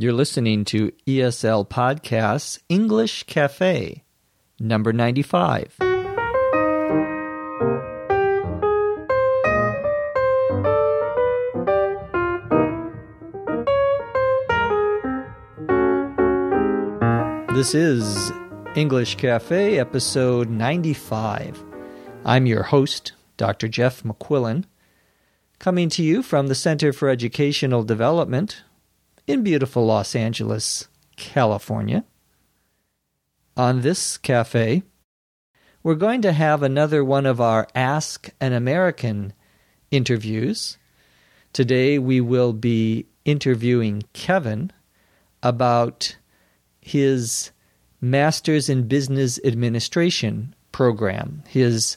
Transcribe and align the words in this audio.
You're 0.00 0.14
listening 0.14 0.64
to 0.64 0.92
ESL 1.06 1.68
Podcasts 1.68 2.58
English 2.70 3.24
Cafe, 3.24 4.02
number 4.58 4.94
95. 4.94 5.76
This 17.54 17.74
is 17.74 18.32
English 18.74 19.16
Cafe, 19.16 19.78
episode 19.78 20.48
95. 20.48 21.62
I'm 22.24 22.46
your 22.46 22.62
host, 22.62 23.12
Dr. 23.36 23.68
Jeff 23.68 24.02
McQuillan, 24.02 24.64
coming 25.58 25.90
to 25.90 26.02
you 26.02 26.22
from 26.22 26.46
the 26.46 26.54
Center 26.54 26.94
for 26.94 27.10
Educational 27.10 27.82
Development 27.84 28.62
in 29.30 29.44
beautiful 29.44 29.86
Los 29.86 30.16
Angeles, 30.16 30.88
California. 31.14 32.04
On 33.56 33.82
this 33.82 34.18
cafe, 34.18 34.82
we're 35.84 35.94
going 35.94 36.20
to 36.22 36.32
have 36.32 36.62
another 36.64 37.04
one 37.04 37.26
of 37.26 37.40
our 37.40 37.68
Ask 37.72 38.30
an 38.40 38.52
American 38.52 39.32
interviews. 39.92 40.78
Today 41.52 41.96
we 41.98 42.20
will 42.20 42.52
be 42.52 43.06
interviewing 43.24 44.02
Kevin 44.12 44.72
about 45.44 46.16
his 46.80 47.52
Master's 48.00 48.68
in 48.68 48.88
Business 48.88 49.38
Administration 49.44 50.56
program, 50.72 51.44
his 51.46 51.96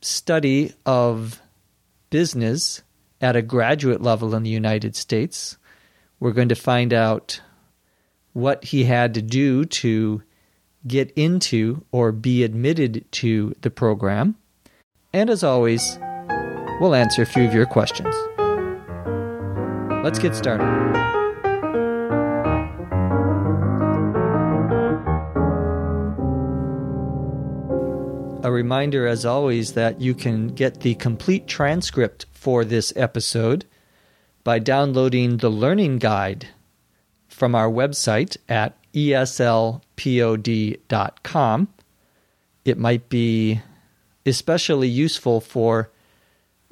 study 0.00 0.72
of 0.86 1.42
business 2.08 2.82
at 3.20 3.36
a 3.36 3.42
graduate 3.42 4.00
level 4.00 4.34
in 4.34 4.42
the 4.42 4.50
United 4.50 4.96
States. 4.96 5.58
We're 6.20 6.32
going 6.32 6.48
to 6.48 6.54
find 6.54 6.92
out 6.92 7.40
what 8.32 8.64
he 8.64 8.84
had 8.84 9.14
to 9.14 9.22
do 9.22 9.64
to 9.64 10.22
get 10.86 11.12
into 11.16 11.84
or 11.92 12.12
be 12.12 12.44
admitted 12.44 13.04
to 13.12 13.54
the 13.62 13.70
program. 13.70 14.36
And 15.12 15.30
as 15.30 15.42
always, 15.42 15.98
we'll 16.80 16.94
answer 16.94 17.22
a 17.22 17.26
few 17.26 17.44
of 17.44 17.54
your 17.54 17.66
questions. 17.66 18.14
Let's 20.04 20.18
get 20.18 20.34
started. 20.34 20.64
A 28.42 28.50
reminder, 28.50 29.06
as 29.06 29.24
always, 29.24 29.72
that 29.72 30.02
you 30.02 30.14
can 30.14 30.48
get 30.48 30.80
the 30.80 30.94
complete 30.96 31.46
transcript 31.46 32.26
for 32.32 32.62
this 32.62 32.92
episode 32.94 33.64
by 34.44 34.58
downloading 34.58 35.38
the 35.38 35.50
learning 35.50 35.98
guide 35.98 36.48
from 37.26 37.54
our 37.54 37.68
website 37.68 38.36
at 38.48 38.76
eslpod.com. 38.92 39.80
It 42.64 42.78
might 42.78 43.08
be 43.08 43.60
especially 44.24 44.88
useful 44.88 45.40
for 45.40 45.90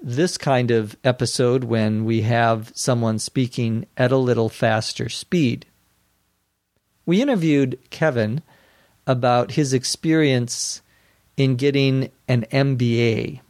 this 0.00 0.38
kind 0.38 0.70
of 0.70 0.96
episode 1.04 1.64
when 1.64 2.04
we 2.04 2.22
have 2.22 2.72
someone 2.74 3.18
speaking 3.18 3.86
at 3.96 4.12
a 4.12 4.16
little 4.16 4.48
faster 4.48 5.08
speed. 5.08 5.66
We 7.06 7.20
interviewed 7.22 7.78
Kevin 7.90 8.42
about 9.06 9.52
his 9.52 9.72
experience 9.72 10.82
in 11.36 11.56
getting 11.56 12.10
an 12.28 12.44
MBA. 12.50 13.40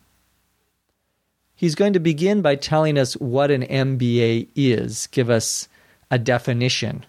He's 1.62 1.76
going 1.76 1.92
to 1.92 2.00
begin 2.00 2.42
by 2.42 2.56
telling 2.56 2.98
us 2.98 3.14
what 3.18 3.52
an 3.52 3.62
MBA 3.62 4.48
is, 4.56 5.06
give 5.06 5.30
us 5.30 5.68
a 6.10 6.18
definition. 6.18 7.06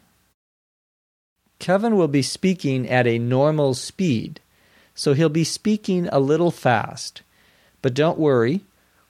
Kevin 1.57 1.95
will 1.95 2.07
be 2.07 2.21
speaking 2.21 2.87
at 2.87 3.07
a 3.07 3.17
normal 3.17 3.73
speed, 3.73 4.39
so 4.93 5.15
he'll 5.15 5.27
be 5.27 5.43
speaking 5.43 6.07
a 6.09 6.19
little 6.19 6.51
fast. 6.51 7.23
But 7.81 7.95
don't 7.95 8.19
worry, 8.19 8.61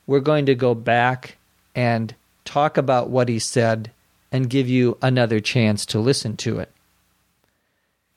we're 0.06 0.20
going 0.20 0.46
to 0.46 0.54
go 0.54 0.74
back 0.74 1.36
and 1.74 2.14
talk 2.46 2.78
about 2.78 3.10
what 3.10 3.28
he 3.28 3.38
said 3.38 3.90
and 4.32 4.48
give 4.48 4.66
you 4.66 4.96
another 5.02 5.40
chance 5.40 5.84
to 5.84 5.98
listen 5.98 6.38
to 6.38 6.58
it. 6.58 6.72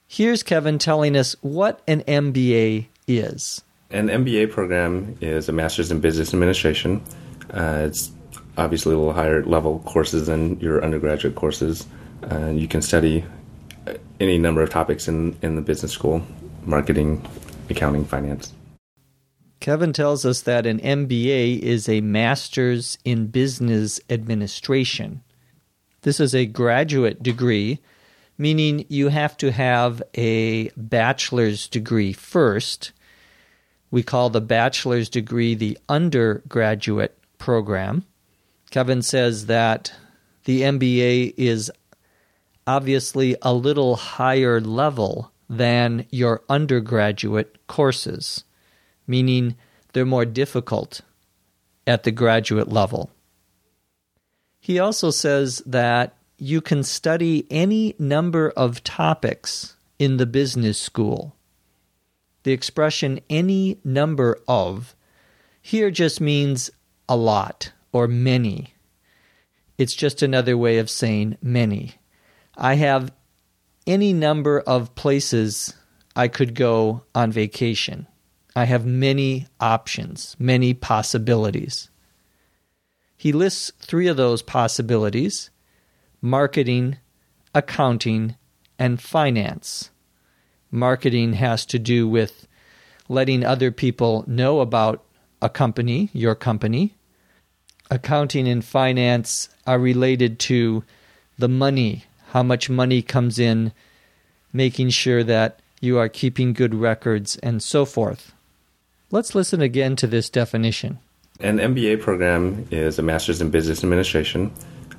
Here's 0.07 0.43
Kevin 0.43 0.79
telling 0.79 1.17
us 1.17 1.35
what 1.41 1.81
an 1.89 2.03
MBA 2.03 2.85
is? 3.05 3.63
An 3.89 4.09
MBA 4.09 4.51
program 4.51 5.17
is 5.21 5.47
a 5.47 5.53
Master's 5.53 5.91
in 5.91 6.01
Business 6.01 6.33
Administration. 6.33 7.01
Uh, 7.51 7.85
it's 7.87 8.11
obviously 8.57 8.93
a 8.93 8.97
little 8.97 9.13
higher 9.13 9.45
level 9.45 9.79
courses 9.85 10.27
than 10.27 10.59
your 10.59 10.83
undergraduate 10.83 11.35
courses. 11.35 11.87
Uh, 12.29 12.47
you 12.47 12.67
can 12.67 12.81
study 12.81 13.23
any 14.19 14.37
number 14.37 14.61
of 14.61 14.69
topics 14.69 15.07
in, 15.07 15.37
in 15.41 15.55
the 15.55 15.61
business 15.61 15.93
school 15.93 16.21
marketing, 16.65 17.25
accounting, 17.69 18.03
finance. 18.03 18.53
Kevin 19.61 19.93
tells 19.93 20.25
us 20.25 20.41
that 20.41 20.65
an 20.65 20.79
MBA 20.79 21.59
is 21.59 21.87
a 21.87 22.01
Master's 22.01 22.97
in 23.05 23.27
Business 23.27 24.01
Administration. 24.09 25.23
This 26.01 26.19
is 26.19 26.35
a 26.35 26.45
graduate 26.45 27.23
degree, 27.23 27.79
meaning 28.37 28.85
you 28.89 29.07
have 29.07 29.37
to 29.37 29.51
have 29.51 30.03
a 30.13 30.69
bachelor's 30.75 31.69
degree 31.69 32.11
first 32.11 32.91
we 33.91 34.03
call 34.03 34.29
the 34.29 34.41
bachelor's 34.41 35.09
degree 35.09 35.55
the 35.55 35.77
undergraduate 35.87 37.17
program. 37.37 38.05
Kevin 38.69 39.01
says 39.01 39.45
that 39.45 39.93
the 40.43 40.61
MBA 40.61 41.33
is 41.37 41.71
obviously 42.65 43.35
a 43.41 43.53
little 43.53 43.95
higher 43.95 44.59
level 44.59 45.31
than 45.49 46.05
your 46.09 46.41
undergraduate 46.49 47.65
courses, 47.67 48.43
meaning 49.05 49.55
they're 49.93 50.05
more 50.05 50.25
difficult 50.25 51.01
at 51.85 52.03
the 52.03 52.11
graduate 52.11 52.67
level. 52.67 53.09
He 54.59 54.79
also 54.79 55.11
says 55.11 55.61
that 55.65 56.17
you 56.37 56.59
can 56.59 56.83
study 56.83 57.47
any 57.49 57.95
number 57.97 58.49
of 58.49 58.83
topics 58.83 59.77
in 59.97 60.17
the 60.17 60.25
business 60.25 60.77
school 60.77 61.36
the 62.47 62.53
expression 62.53 63.19
any 63.29 63.77
number 63.83 64.39
of 64.47 64.95
here 65.61 65.91
just 65.91 66.21
means 66.21 66.71
a 67.09 67.17
lot 67.17 67.73
or 67.91 68.07
many. 68.07 68.73
It's 69.77 69.93
just 69.93 70.21
another 70.21 70.57
way 70.57 70.77
of 70.77 70.89
saying 70.89 71.37
many. 71.41 71.95
I 72.55 72.75
have 72.75 73.11
any 73.85 74.13
number 74.13 74.61
of 74.61 74.95
places 74.95 75.75
I 76.15 76.29
could 76.29 76.55
go 76.55 77.03
on 77.13 77.33
vacation. 77.33 78.07
I 78.55 78.63
have 78.63 78.85
many 78.85 79.47
options, 79.59 80.37
many 80.39 80.73
possibilities. 80.73 81.89
He 83.17 83.33
lists 83.33 83.73
three 83.77 84.07
of 84.07 84.15
those 84.15 84.41
possibilities 84.41 85.49
marketing, 86.21 86.95
accounting, 87.53 88.37
and 88.79 89.01
finance 89.01 89.91
marketing 90.71 91.33
has 91.33 91.65
to 91.67 91.79
do 91.79 92.07
with 92.07 92.47
letting 93.09 93.43
other 93.43 93.71
people 93.71 94.23
know 94.27 94.59
about 94.59 95.03
a 95.41 95.49
company, 95.49 96.09
your 96.13 96.35
company. 96.35 96.93
Accounting 97.89 98.47
and 98.47 98.63
finance 98.63 99.49
are 99.65 99.79
related 99.79 100.39
to 100.39 100.83
the 101.37 101.47
money, 101.47 102.05
how 102.29 102.43
much 102.43 102.69
money 102.69 103.01
comes 103.01 103.39
in, 103.39 103.71
making 104.51 104.89
sure 104.89 105.23
that 105.23 105.61
you 105.79 105.97
are 105.97 106.09
keeping 106.09 106.53
good 106.53 106.73
records, 106.75 107.37
and 107.37 107.61
so 107.61 107.85
forth. 107.85 108.33
Let's 109.11 109.35
listen 109.35 109.61
again 109.61 109.95
to 109.97 110.07
this 110.07 110.29
definition. 110.29 110.99
An 111.39 111.59
MBA 111.59 112.01
program 112.01 112.67
is 112.71 112.97
a 112.97 113.03
Master's 113.03 113.41
in 113.41 113.51
Business 113.51 113.83
Administration. 113.83 114.51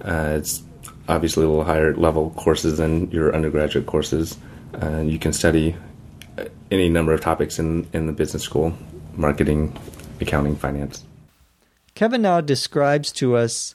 Uh, 0.03 0.37
it's 0.39 0.63
obviously 1.09 1.45
a 1.45 1.49
little 1.49 1.65
higher 1.65 1.95
level 1.95 2.31
courses 2.37 2.79
than 2.79 3.11
your 3.11 3.35
undergraduate 3.35 3.87
courses. 3.87 4.39
Uh, 4.75 5.01
you 5.01 5.19
can 5.19 5.33
study 5.33 5.75
any 6.71 6.89
number 6.89 7.13
of 7.13 7.21
topics 7.21 7.59
in, 7.59 7.87
in 7.93 8.07
the 8.07 8.13
business 8.13 8.43
school 8.43 8.77
marketing, 9.15 9.77
accounting, 10.21 10.57
finance. 10.57 11.05
Kevin 11.95 12.23
now 12.23 12.41
describes 12.41 13.11
to 13.11 13.37
us 13.37 13.75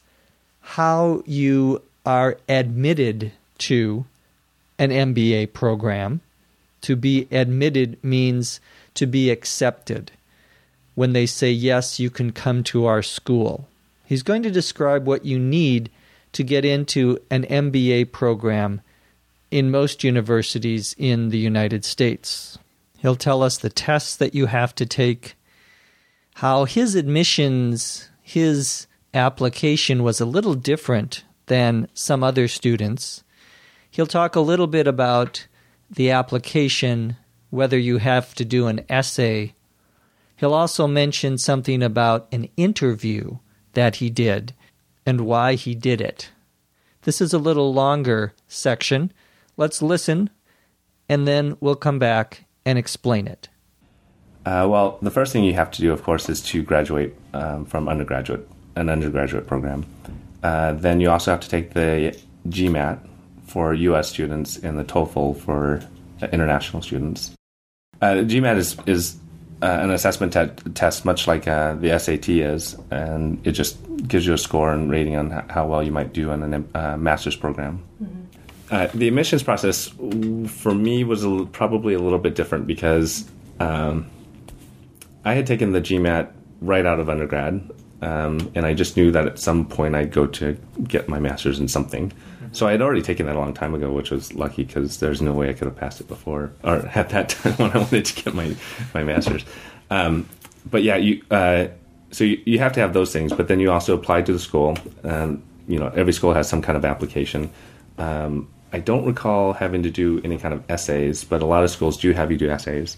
how 0.62 1.22
you 1.26 1.82
are 2.06 2.38
admitted 2.48 3.34
to 3.58 4.06
an 4.80 4.90
MBA 4.90 5.52
program. 5.54 6.22
To 6.82 6.96
be 6.96 7.28
admitted 7.32 8.02
means 8.04 8.62
to 8.94 9.06
be 9.06 9.30
accepted. 9.30 10.12
When 10.96 11.14
they 11.14 11.26
say, 11.26 11.52
yes, 11.52 12.00
you 12.00 12.10
can 12.10 12.32
come 12.32 12.64
to 12.66 12.86
our 12.86 13.02
school. 13.02 13.68
He's 14.06 14.24
going 14.24 14.44
to 14.44 14.52
describe 14.52 15.06
what 15.06 15.26
you 15.26 15.40
need 15.40 15.90
to 16.34 16.44
get 16.44 16.66
into 16.66 17.20
an 17.30 17.44
MBA 17.44 18.12
program 18.12 18.82
in 19.54 19.70
most 19.70 20.04
universities 20.04 20.96
in 20.98 21.30
the 21.30 21.38
United 21.38 21.86
States. 21.86 22.58
He'll 22.98 23.16
tell 23.16 23.44
us 23.44 23.56
the 23.56 23.70
tests 23.70 24.16
that 24.16 24.34
you 24.34 24.48
have 24.48 24.74
to 24.74 24.84
take, 24.84 25.36
how 26.38 26.66
his 26.66 26.96
admissions, 26.96 28.10
his 28.24 28.88
application 29.14 30.02
was 30.02 30.20
a 30.20 30.26
little 30.26 30.56
different 30.56 31.24
than 31.46 31.88
some 31.94 32.24
other 32.24 32.48
students. 32.48 33.24
He'll 33.92 34.08
talk 34.08 34.36
a 34.36 34.40
little 34.40 34.66
bit 34.66 34.88
about 34.88 35.46
the 35.88 36.10
application, 36.10 37.16
whether 37.52 37.78
you 37.78 38.00
have 38.00 38.34
to 38.34 38.44
do 38.44 38.66
an 38.66 38.84
essay. 38.90 39.54
He'll 40.36 40.56
also 40.56 40.88
mention 40.88 41.38
something 41.38 41.84
about 41.84 42.28
an 42.32 42.50
interview 42.58 43.38
that 43.74 43.98
he 43.98 44.10
did 44.10 44.56
and 45.06 45.22
why 45.22 45.54
he 45.54 45.76
did 45.76 46.02
it. 46.02 46.32
This 47.04 47.22
is 47.22 47.34
a 47.34 47.38
little 47.38 47.72
longer 47.72 48.34
section. 48.48 49.14
Let's 49.58 49.82
listen, 49.82 50.30
and 51.08 51.28
then 51.28 51.58
we'll 51.60 51.76
come 51.76 52.00
back 52.00 52.46
and 52.66 52.78
explain 52.78 53.28
it. 53.28 53.50
Uh, 54.46 54.68
well, 54.70 54.98
the 55.02 55.12
first 55.12 55.32
thing 55.32 55.44
you 55.44 55.54
have 55.54 55.72
to 55.72 55.82
do, 55.82 55.94
of 55.94 56.04
course, 56.04 56.28
is 56.30 56.42
to 56.42 56.62
graduate 56.64 57.16
um, 57.34 57.66
from 57.66 57.88
undergraduate, 57.88 58.48
an 58.76 58.90
undergraduate 58.90 59.48
program. 59.48 59.86
Uh, 60.42 60.74
then 60.74 61.00
you 61.00 61.10
also 61.10 61.32
have 61.32 61.40
to 61.40 61.50
take 61.50 61.74
the 61.74 62.18
GMAT 62.50 63.00
for 63.46 63.74
U.S. 63.74 64.10
students 64.10 64.58
and 64.58 64.78
the 64.78 64.84
TOEFL 64.84 65.38
for 65.40 65.82
international 66.32 66.82
students. 66.82 67.32
Uh, 68.02 68.16
GMAT 68.26 68.58
is 68.58 68.78
is 68.86 69.18
uh, 69.62 69.80
an 69.82 69.92
assessment 69.92 70.34
te- 70.34 70.72
test, 70.72 71.06
much 71.06 71.26
like 71.26 71.48
uh, 71.48 71.76
the 71.76 71.98
SAT 71.98 72.28
is, 72.28 72.76
and 72.92 73.40
it 73.48 73.54
just 73.54 73.78
gives 74.06 74.26
you 74.26 74.34
a 74.34 74.38
score 74.38 74.74
and 74.74 74.92
rating 74.92 75.16
on 75.16 75.30
how 75.50 75.66
well 75.66 75.82
you 75.82 75.92
might 75.92 76.12
do 76.12 76.32
on 76.32 76.54
a 76.54 76.78
uh, 76.78 76.98
master's 76.98 77.38
program. 77.38 77.82
Mm-hmm. 78.04 78.23
The 78.94 79.08
admissions 79.08 79.44
process 79.44 79.88
for 80.48 80.74
me 80.74 81.04
was 81.04 81.24
a, 81.24 81.46
probably 81.52 81.94
a 81.94 82.00
little 82.00 82.20
bit 82.20 82.36
different 82.36 82.66
because 82.66 83.30
um, 83.60 84.10
I 85.26 85.34
had 85.34 85.48
taken 85.48 85.72
the 85.72 85.82
GMAT 85.82 86.32
right 86.62 86.86
out 86.86 87.00
of 87.00 87.10
undergrad, 87.10 87.70
um, 88.02 88.52
and 88.56 88.66
I 88.66 88.74
just 88.74 88.98
knew 88.98 89.12
that 89.12 89.28
at 89.28 89.40
some 89.40 89.66
point 89.66 89.96
I'd 89.96 90.12
go 90.12 90.28
to 90.28 90.58
get 90.88 91.08
my 91.08 91.20
master's 91.20 91.60
in 91.60 91.68
something. 91.68 92.10
Mm-hmm. 92.10 92.48
So 92.54 92.68
I 92.68 92.72
had 92.72 92.82
already 92.82 93.02
taken 93.02 93.26
that 93.28 93.36
a 93.36 93.40
long 93.40 93.54
time 93.54 93.74
ago, 93.74 93.92
which 93.92 94.12
was 94.12 94.34
lucky 94.34 94.64
because 94.64 94.98
there's 95.00 95.22
no 95.22 95.34
way 95.34 95.50
I 95.50 95.54
could 95.54 95.66
have 95.66 95.76
passed 95.76 96.02
it 96.02 96.08
before 96.08 96.52
or 96.64 96.86
at 96.96 97.10
that 97.10 97.30
time 97.30 97.54
when 97.54 97.72
I 97.72 97.78
wanted 97.78 98.06
to 98.06 98.24
get 98.24 98.34
my 98.34 98.56
my 98.94 99.04
master's. 99.04 99.46
Um, 99.90 100.28
but 100.70 100.84
yeah, 100.84 100.96
you 100.96 101.22
uh, 101.30 101.68
so 102.12 102.24
you, 102.24 102.42
you, 102.46 102.60
have 102.60 102.74
to 102.74 102.80
have 102.80 102.94
those 102.94 103.12
things, 103.12 103.34
but 103.34 103.48
then 103.48 103.60
you 103.60 103.72
also 103.72 103.96
apply 103.96 104.22
to 104.22 104.34
the 104.34 104.40
school. 104.40 104.78
And 105.04 105.42
you 105.68 105.80
know, 105.80 105.88
every 105.90 106.14
school 106.14 106.34
has 106.34 106.48
some 106.48 106.62
kind 106.62 106.78
of 106.78 106.86
application. 106.86 107.50
Um, 107.98 108.50
I 108.74 108.80
don't 108.80 109.06
recall 109.06 109.54
having 109.54 109.84
to 109.84 109.92
do 109.92 110.20
any 110.24 110.38
kind 110.38 110.54
of 110.54 110.64
essays, 110.70 111.24
but 111.24 111.42
a 111.42 111.46
lot 111.46 111.64
of 111.64 111.70
schools 111.70 111.98
do 111.98 112.12
have 112.12 112.32
you 112.32 112.38
do 112.38 112.50
essays. 112.50 112.98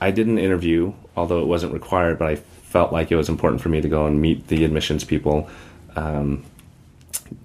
I 0.00 0.10
did 0.10 0.26
an 0.26 0.38
interview, 0.38 0.92
although 1.16 1.40
it 1.40 1.46
wasn't 1.46 1.72
required, 1.72 2.18
but 2.18 2.28
I 2.28 2.36
felt 2.36 2.92
like 2.92 3.10
it 3.10 3.16
was 3.16 3.28
important 3.28 3.62
for 3.62 3.70
me 3.70 3.80
to 3.80 3.88
go 3.88 4.06
and 4.06 4.20
meet 4.20 4.48
the 4.48 4.64
admissions 4.64 5.04
people 5.04 5.48
um, 5.96 6.44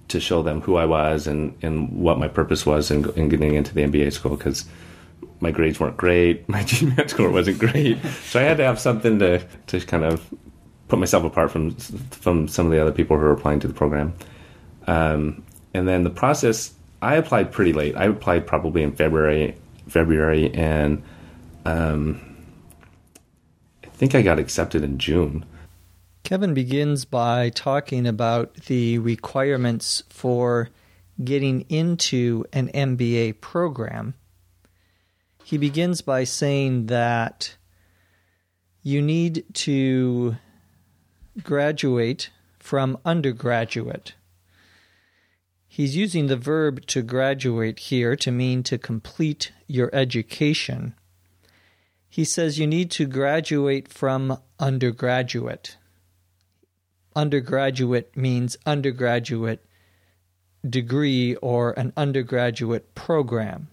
to 0.08 0.20
show 0.20 0.42
them 0.42 0.60
who 0.60 0.76
I 0.76 0.84
was 0.84 1.26
and, 1.26 1.56
and 1.62 1.88
what 2.00 2.18
my 2.18 2.28
purpose 2.28 2.66
was 2.66 2.90
in, 2.90 3.10
in 3.14 3.30
getting 3.30 3.54
into 3.54 3.74
the 3.74 3.82
MBA 3.82 4.12
school 4.12 4.36
because 4.36 4.66
my 5.40 5.50
grades 5.50 5.80
weren't 5.80 5.96
great, 5.96 6.48
my 6.48 6.62
GMAT 6.62 7.10
score 7.10 7.30
wasn't 7.30 7.58
great, 7.58 7.98
so 8.26 8.40
I 8.40 8.42
had 8.42 8.58
to 8.58 8.64
have 8.64 8.78
something 8.78 9.18
to 9.18 9.44
to 9.66 9.80
kind 9.80 10.04
of 10.04 10.22
put 10.88 10.98
myself 10.98 11.24
apart 11.24 11.50
from 11.50 11.72
from 11.72 12.46
some 12.48 12.66
of 12.66 12.72
the 12.72 12.80
other 12.80 12.92
people 12.92 13.16
who 13.16 13.22
were 13.22 13.32
applying 13.32 13.60
to 13.60 13.68
the 13.68 13.74
program. 13.74 14.12
Um, 14.86 15.42
and 15.72 15.88
then 15.88 16.04
the 16.04 16.10
process, 16.10 16.72
I 17.04 17.16
applied 17.16 17.52
pretty 17.52 17.72
late. 17.72 17.96
I 17.96 18.06
applied 18.06 18.46
probably 18.46 18.82
in 18.82 18.92
February, 18.92 19.56
February, 19.88 20.52
and 20.54 21.02
um, 21.64 22.20
I 23.84 23.88
think 23.88 24.14
I 24.14 24.22
got 24.22 24.38
accepted 24.38 24.82
in 24.82 24.98
June. 24.98 25.44
Kevin 26.22 26.54
begins 26.54 27.04
by 27.04 27.50
talking 27.50 28.06
about 28.06 28.54
the 28.54 28.98
requirements 28.98 30.02
for 30.08 30.70
getting 31.22 31.62
into 31.68 32.44
an 32.52 32.68
MBA 32.68 33.40
program. 33.42 34.14
He 35.44 35.58
begins 35.58 36.00
by 36.00 36.24
saying 36.24 36.86
that 36.86 37.56
you 38.82 39.02
need 39.02 39.44
to 39.52 40.36
graduate 41.42 42.30
from 42.58 42.96
undergraduate. 43.04 44.14
He's 45.76 45.96
using 45.96 46.28
the 46.28 46.36
verb 46.36 46.86
to 46.86 47.02
graduate 47.02 47.78
here 47.90 48.14
to 48.16 48.30
mean 48.30 48.62
to 48.64 48.78
complete 48.78 49.52
your 49.66 49.90
education 49.92 50.94
he 52.14 52.24
says 52.24 52.60
you 52.60 52.66
need 52.68 52.92
to 52.92 53.06
graduate 53.06 53.88
from 53.88 54.38
undergraduate. 54.60 55.76
Undergraduate 57.16 58.16
means 58.16 58.56
undergraduate 58.64 59.66
degree 60.64 61.34
or 61.34 61.72
an 61.72 61.92
undergraduate 61.96 62.94
program. 62.94 63.66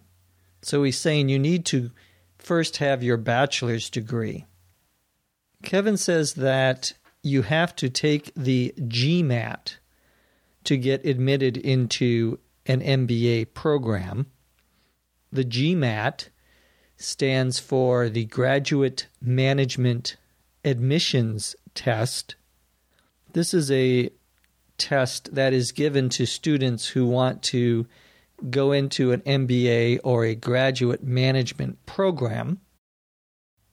So 0.64 0.82
he's 0.82 0.98
saying 0.98 1.30
you 1.30 1.38
need 1.38 1.66
to 1.68 1.92
first 2.40 2.78
have 2.78 3.04
your 3.04 3.18
bachelor's 3.18 3.92
degree. 3.92 4.48
Kevin 5.62 5.96
says 5.96 6.34
that 6.34 6.94
you 7.22 7.44
have 7.44 7.76
to 7.76 7.92
take 7.92 8.32
the 8.36 8.74
GMAT 8.80 9.76
to 10.64 10.78
get 10.78 11.06
admitted 11.06 11.58
into 11.58 12.40
an 12.66 12.82
MBA 12.82 13.54
program. 13.54 14.28
The 15.32 15.46
GMAT 15.46 16.30
stands 16.98 17.60
for 17.60 18.10
the 18.10 18.26
Graduate 18.26 19.08
Management 19.22 20.18
Admissions 20.64 21.56
Test. 21.74 22.36
This 23.34 23.54
is 23.54 23.72
a 23.72 24.10
test 24.78 25.34
that 25.36 25.54
is 25.54 25.72
given 25.72 26.10
to 26.10 26.26
students 26.26 26.88
who 26.88 27.06
want 27.06 27.42
to 27.44 27.86
go 28.50 28.72
into 28.72 29.12
an 29.12 29.22
MBA 29.22 30.00
or 30.04 30.26
a 30.26 30.36
graduate 30.36 31.04
management 31.04 31.86
program. 31.86 32.60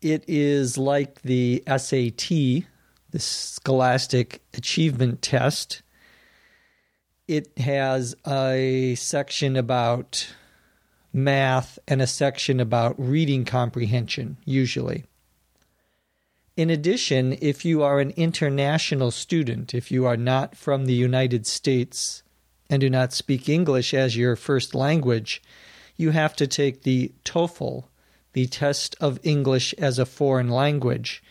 It 0.00 0.24
is 0.28 0.78
like 0.78 1.22
the 1.22 1.62
SAT, 1.66 2.28
the 3.10 3.18
Scholastic 3.18 4.42
Achievement 4.54 5.22
Test. 5.22 5.82
It 7.28 7.58
has 7.58 8.16
a 8.26 8.94
section 8.94 9.54
about 9.54 10.32
math, 11.12 11.78
and 11.86 12.00
a 12.00 12.06
section 12.06 12.58
about 12.58 12.94
reading 12.98 13.44
comprehension, 13.44 14.38
usually. 14.46 15.04
In 16.56 16.70
addition, 16.70 17.36
if 17.40 17.66
you 17.66 17.82
are 17.82 18.00
an 18.00 18.10
international 18.16 19.10
student, 19.10 19.74
if 19.74 19.90
you 19.90 20.06
are 20.06 20.16
not 20.16 20.56
from 20.56 20.86
the 20.86 20.94
United 20.94 21.46
States 21.46 22.22
and 22.70 22.80
do 22.80 22.88
not 22.88 23.12
speak 23.12 23.48
English 23.48 23.92
as 23.92 24.16
your 24.16 24.34
first 24.34 24.74
language, 24.74 25.42
you 25.96 26.10
have 26.10 26.34
to 26.36 26.46
take 26.46 26.82
the 26.82 27.12
TOEFL, 27.24 27.84
the 28.32 28.46
test 28.46 28.96
of 29.00 29.20
English 29.22 29.74
as 29.74 29.98
a 29.98 30.06
foreign 30.06 30.48
language, 30.48 31.22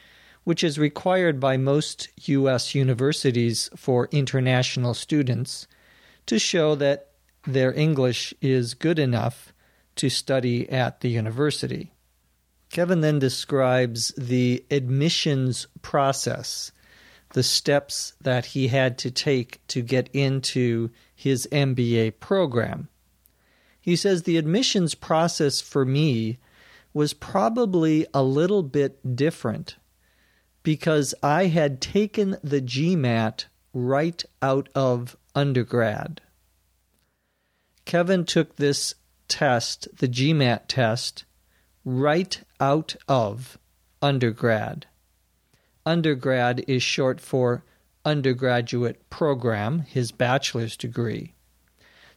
which 0.43 0.63
is 0.63 0.79
required 0.79 1.39
by 1.39 1.57
most 1.57 2.09
U.S. 2.27 2.73
universities 2.73 3.69
for 3.75 4.09
international 4.11 4.93
students 4.93 5.67
to 6.27 6.39
show 6.39 6.75
that 6.75 7.09
their 7.45 7.73
English 7.73 8.33
is 8.41 8.73
good 8.73 8.99
enough 8.99 9.53
to 9.95 10.09
study 10.09 10.69
at 10.69 11.01
the 11.01 11.09
university. 11.09 11.93
Kevin 12.69 13.01
then 13.01 13.19
describes 13.19 14.09
the 14.17 14.65
admissions 14.69 15.67
process, 15.81 16.71
the 17.33 17.43
steps 17.43 18.13
that 18.21 18.47
he 18.47 18.67
had 18.67 18.97
to 18.99 19.11
take 19.11 19.65
to 19.67 19.81
get 19.81 20.09
into 20.13 20.89
his 21.15 21.47
MBA 21.51 22.19
program. 22.19 22.89
He 23.79 23.95
says 23.95 24.23
the 24.23 24.37
admissions 24.37 24.95
process 24.95 25.61
for 25.61 25.85
me 25.85 26.39
was 26.93 27.13
probably 27.13 28.05
a 28.13 28.23
little 28.23 28.63
bit 28.63 29.15
different 29.15 29.77
because 30.61 31.15
I 31.23 31.45
had 31.45 31.79
taken 31.79 32.37
the 32.43 32.61
GMAT 32.61 33.45
right 33.73 34.23
out 34.41 34.67
of 34.75 35.15
undergrad. 35.37 36.19
Kevin 37.85 38.25
took 38.25 38.55
this 38.55 38.95
test, 39.27 39.87
the 39.97 40.07
GMAT 40.07 40.61
test, 40.67 41.25
right 41.85 42.41
out 42.59 42.95
of 43.07 43.59
undergrad. 44.01 44.87
Undergrad 45.85 46.65
is 46.67 46.81
short 46.81 47.21
for 47.21 47.63
undergraduate 48.03 49.07
program, 49.11 49.81
his 49.81 50.11
bachelor's 50.11 50.75
degree. 50.75 51.35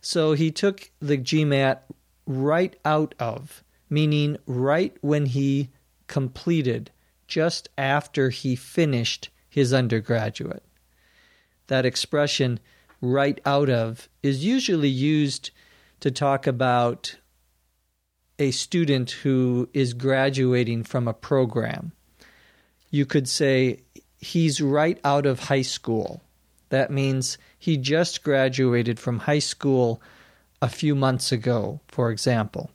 So 0.01 0.33
he 0.33 0.51
took 0.51 0.91
the 0.99 1.19
GMAT 1.19 1.81
right 2.25 2.75
out 2.87 3.15
of, 3.19 3.63
meaning 3.91 4.39
right 4.47 4.97
when 5.03 5.27
he 5.27 5.69
completed, 6.07 6.91
just 7.29 7.69
after 7.77 8.31
he 8.31 8.57
finished 8.57 9.29
his 9.47 9.75
undergraduate. 9.75 10.65
That 11.67 11.85
expression, 11.85 12.61
right 13.01 13.41
out 13.45 13.71
of, 13.71 14.09
is 14.23 14.45
usually 14.45 14.89
used 14.89 15.51
to 16.01 16.11
talk 16.11 16.47
about 16.47 17.17
a 18.39 18.51
student 18.51 19.11
who 19.11 19.69
is 19.75 19.93
graduating 19.93 20.83
from 20.83 21.07
a 21.07 21.15
program. 21.15 21.93
You 22.91 23.07
could 23.07 23.29
say 23.29 23.81
he's 24.19 24.61
right 24.61 24.99
out 25.05 25.27
of 25.27 25.41
high 25.41 25.63
school. 25.63 26.23
That 26.71 26.91
means 26.91 27.37
he 27.59 27.77
just 27.77 28.23
graduated 28.23 28.99
from 28.99 29.21
high 29.21 29.41
school 29.41 30.01
a 30.63 30.69
few 30.69 30.95
months 30.95 31.33
ago, 31.33 31.81
for 31.89 32.11
example. 32.11 32.71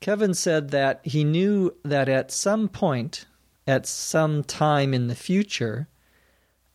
Kevin 0.00 0.34
said 0.34 0.70
that 0.70 1.00
he 1.04 1.24
knew 1.24 1.74
that 1.84 2.08
at 2.08 2.30
some 2.30 2.68
point, 2.68 3.26
at 3.66 3.86
some 3.86 4.44
time 4.44 4.94
in 4.94 5.08
the 5.08 5.14
future, 5.14 5.88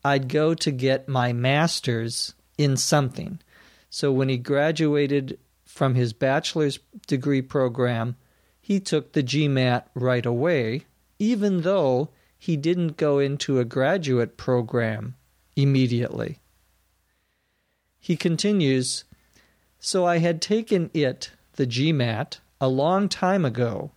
I'd 0.03 0.27
go 0.27 0.53
to 0.53 0.71
get 0.71 1.07
my 1.07 1.33
master's 1.33 2.33
in 2.57 2.77
something. 2.77 3.39
So 3.89 4.11
when 4.11 4.29
he 4.29 4.37
graduated 4.37 5.37
from 5.65 5.95
his 5.95 6.13
bachelor's 6.13 6.79
degree 7.07 7.41
program, 7.41 8.15
he 8.61 8.79
took 8.79 9.13
the 9.13 9.23
GMAT 9.23 9.83
right 9.93 10.25
away, 10.25 10.85
even 11.19 11.61
though 11.61 12.09
he 12.37 12.57
didn't 12.57 12.97
go 12.97 13.19
into 13.19 13.59
a 13.59 13.65
graduate 13.65 14.35
program 14.37 15.15
immediately. 15.55 16.39
He 17.99 18.17
continues 18.17 19.05
So 19.79 20.05
I 20.05 20.17
had 20.17 20.41
taken 20.41 20.89
it, 20.93 21.31
the 21.53 21.67
GMAT, 21.67 22.39
a 22.59 22.67
long 22.67 23.09
time 23.09 23.45
ago, 23.45 23.91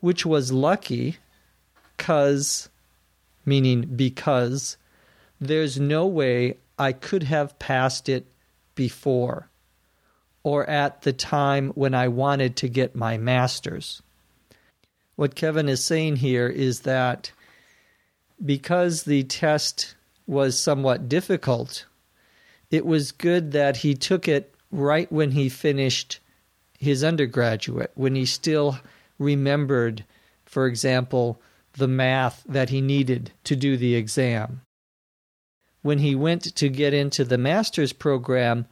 which 0.00 0.24
was 0.24 0.52
lucky, 0.52 1.16
cause, 1.96 2.68
meaning 3.44 3.82
because, 3.82 4.76
there's 5.40 5.78
no 5.78 6.06
way 6.06 6.56
I 6.78 6.92
could 6.92 7.24
have 7.24 7.58
passed 7.58 8.08
it 8.08 8.26
before 8.74 9.48
or 10.42 10.68
at 10.68 11.02
the 11.02 11.12
time 11.12 11.70
when 11.70 11.94
I 11.94 12.08
wanted 12.08 12.56
to 12.56 12.68
get 12.68 12.94
my 12.94 13.18
master's. 13.18 14.02
What 15.16 15.34
Kevin 15.34 15.68
is 15.68 15.84
saying 15.84 16.16
here 16.16 16.48
is 16.48 16.80
that 16.80 17.32
because 18.44 19.02
the 19.02 19.24
test 19.24 19.96
was 20.26 20.58
somewhat 20.58 21.08
difficult, 21.08 21.86
it 22.70 22.86
was 22.86 23.12
good 23.12 23.52
that 23.52 23.78
he 23.78 23.94
took 23.94 24.28
it 24.28 24.54
right 24.70 25.10
when 25.10 25.32
he 25.32 25.48
finished 25.48 26.20
his 26.78 27.02
undergraduate, 27.02 27.90
when 27.94 28.14
he 28.14 28.24
still 28.24 28.78
remembered, 29.18 30.04
for 30.44 30.66
example, 30.66 31.40
the 31.72 31.88
math 31.88 32.44
that 32.48 32.70
he 32.70 32.80
needed 32.80 33.32
to 33.44 33.56
do 33.56 33.76
the 33.76 33.96
exam. 33.96 34.60
When 35.82 35.98
he 35.98 36.14
went 36.14 36.56
to 36.56 36.68
get 36.68 36.92
into 36.92 37.24
the 37.24 37.38
master's 37.38 37.92
program, 37.92 38.66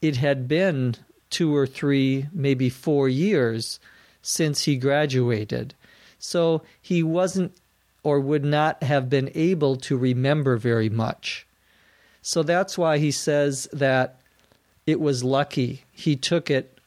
it 0.00 0.16
had 0.16 0.46
been 0.48 0.94
two 1.30 1.54
or 1.54 1.66
three, 1.66 2.26
maybe 2.32 2.70
four 2.70 3.08
years 3.08 3.80
since 4.22 4.62
he 4.64 4.76
graduated. 4.76 5.74
So 6.18 6.62
he 6.80 7.02
wasn't 7.02 7.52
or 8.02 8.20
would 8.20 8.44
not 8.44 8.82
have 8.82 9.10
been 9.10 9.30
able 9.34 9.76
to 9.76 9.96
remember 9.96 10.56
very 10.56 10.88
much. 10.88 11.46
So 12.22 12.42
that's 12.42 12.78
why 12.78 12.98
he 12.98 13.10
says 13.10 13.68
that 13.72 14.20
it 14.86 15.00
was 15.00 15.24
lucky 15.24 15.84
he 15.92 16.16
took 16.16 16.50
it 16.50 16.78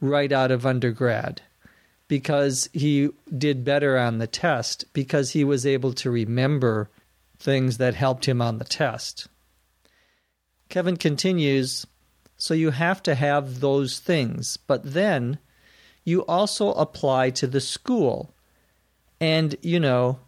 right 0.00 0.32
out 0.32 0.50
of 0.50 0.64
undergrad 0.64 1.42
because 2.08 2.68
he 2.72 3.10
did 3.36 3.64
better 3.64 3.98
on 3.98 4.18
the 4.18 4.26
test 4.26 4.84
because 4.92 5.30
he 5.30 5.44
was 5.44 5.66
able 5.66 5.92
to 5.94 6.10
remember 6.10 6.88
things 7.40 7.78
that 7.78 7.94
helped 7.94 8.26
him 8.26 8.40
on 8.40 8.58
the 8.58 8.64
test. 8.64 9.26
Kevin 10.68 10.96
continues 10.96 11.86
So 12.36 12.54
you 12.54 12.70
have 12.70 13.02
to 13.02 13.14
have 13.14 13.60
those 13.60 13.98
things, 13.98 14.56
but 14.56 14.82
then 14.84 15.38
you 16.04 16.24
also 16.26 16.72
apply 16.72 17.30
to 17.30 17.46
the 17.46 17.60
school. 17.60 18.34
And, 19.20 19.56
you 19.62 19.80
know, 19.80 20.20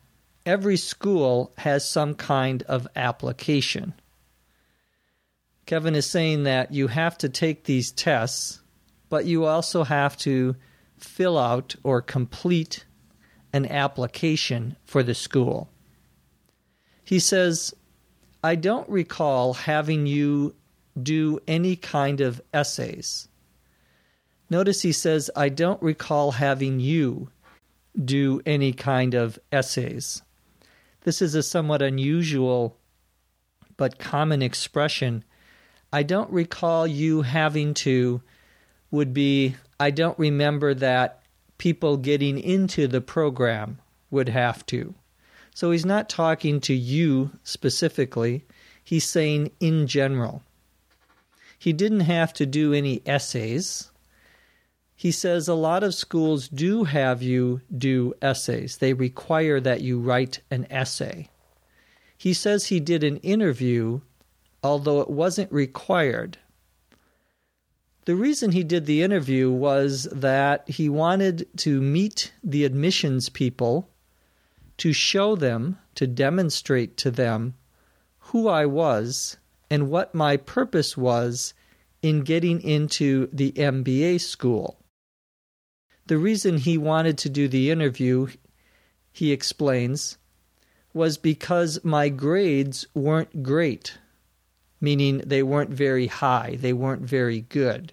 every 0.45 0.77
school 0.77 1.53
has 1.59 1.89
some 1.89 2.15
kind 2.15 2.63
of 2.65 2.89
application. 2.97 3.95
Kevin 5.65 5.95
is 5.95 6.07
saying 6.07 6.43
that 6.43 6.73
you 6.73 6.89
have 6.89 7.17
to 7.19 7.29
take 7.29 7.65
these 7.65 7.93
tests, 7.93 8.61
but 9.09 9.25
you 9.25 9.45
also 9.45 9.85
have 9.85 10.17
to 10.19 10.57
fill 10.99 11.39
out 11.39 11.77
or 11.83 12.03
complete 12.03 12.85
an 13.53 13.67
application 13.67 14.77
for 14.85 15.03
the 15.03 15.15
school. 15.15 15.72
He 17.05 17.19
says, 17.19 17.75
I 18.45 18.55
don't 18.55 18.89
recall 18.89 19.55
having 19.55 20.07
you 20.07 20.55
do 21.01 21.41
any 21.47 21.77
kind 21.77 22.21
of 22.21 22.41
essays. 22.53 23.29
Notice 24.51 24.83
he 24.83 24.93
says, 24.93 25.31
I 25.35 25.49
don't 25.49 25.81
recall 25.83 26.33
having 26.33 26.81
you 26.81 27.31
do 28.05 28.41
any 28.45 28.73
kind 28.73 29.15
of 29.15 29.39
essays. 29.51 30.23
This 31.03 31.23
is 31.23 31.35
a 31.35 31.43
somewhat 31.43 31.83
unusual 31.83 32.77
but 33.77 33.99
common 33.99 34.43
expression. 34.43 35.25
I 35.93 36.03
don't 36.03 36.31
recall 36.31 36.87
you 36.87 37.23
having 37.23 37.75
to, 37.75 38.23
would 38.91 39.13
be, 39.15 39.57
I 39.81 39.91
don't 39.91 40.19
remember 40.19 40.75
that 40.75 41.23
people 41.59 41.97
getting 41.97 42.39
into 42.39 42.87
the 42.87 43.01
program 43.01 43.81
would 44.11 44.29
have 44.29 44.65
to. 44.67 44.95
So 45.55 45.71
he's 45.71 45.85
not 45.85 46.09
talking 46.09 46.61
to 46.63 46.75
you 46.75 47.31
specifically, 47.45 48.45
he's 48.83 49.05
saying 49.05 49.53
in 49.61 49.87
general. 49.87 50.43
He 51.59 51.73
didn't 51.73 52.01
have 52.01 52.33
to 52.35 52.47
do 52.47 52.73
any 52.73 53.03
essays. 53.07 53.91
He 54.97 55.13
says 55.13 55.49
a 55.49 55.55
lot 55.55 55.85
of 55.85 55.95
schools 55.95 56.49
do 56.49 56.85
have 56.85 57.23
you 57.23 57.61
do 57.77 58.15
essays, 58.23 58.79
they 58.79 58.95
require 58.95 59.61
that 59.61 59.83
you 59.83 59.99
write 60.01 60.41
an 60.51 60.67
essay. 60.71 61.29
He 62.17 62.33
says 62.33 62.67
he 62.67 62.81
did 62.81 63.03
an 63.03 63.17
interview, 63.19 64.01
although 64.63 65.01
it 65.01 65.11
wasn't 65.11 65.53
required. 65.53 66.39
The 68.05 68.15
reason 68.15 68.53
he 68.53 68.65
did 68.65 68.87
the 68.87 69.03
interview 69.03 69.51
was 69.51 70.09
that 70.13 70.69
he 70.69 70.89
wanted 70.89 71.47
to 71.59 71.81
meet 71.81 72.33
the 72.43 72.65
admissions 72.65 73.29
people 73.29 73.89
to 74.79 74.93
show 74.93 75.37
them, 75.37 75.79
to 75.95 76.07
demonstrate 76.07 76.97
to 76.99 77.11
them 77.11 77.55
who 78.19 78.49
I 78.49 78.67
was 78.67 79.37
and 79.71 79.91
what 79.91 80.15
my 80.15 80.37
purpose 80.37 80.97
was 80.97 81.55
in 82.03 82.23
getting 82.23 82.61
into 82.61 83.29
the 83.33 83.53
MBA 83.53 84.21
school. 84.21 84.79
The 86.07 86.19
reason 86.19 86.59
he 86.59 86.77
wanted 86.77 87.17
to 87.19 87.29
do 87.29 87.49
the 87.49 87.71
interview, 87.71 88.29
he 89.13 89.33
explains, 89.33 90.19
was 90.93 91.17
because 91.17 91.83
my 91.85 92.09
grades 92.09 92.87
weren't 92.93 93.43
great, 93.43 93.99
meaning 94.81 95.19
they 95.25 95.43
weren't 95.43 95.71
very 95.71 96.09
high, 96.09 96.57
they 96.61 96.73
weren't 96.73 97.03
very 97.03 97.41
good. 97.41 97.93